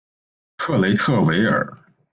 [0.57, 1.77] 克雷特维尔。